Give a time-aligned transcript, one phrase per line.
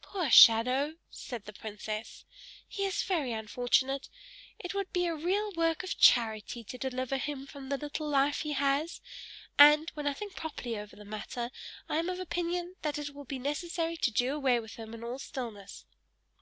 [0.00, 2.24] "Poor shadow!" said the princess.
[2.66, 4.08] "He is very unfortunate;
[4.58, 8.40] it would be a real work of charity to deliver him from the little life
[8.40, 9.02] he has,
[9.58, 11.50] and, when I think properly over the matter,
[11.86, 15.04] I am of opinion that it will be necessary to do away with him in
[15.04, 15.84] all stillness!"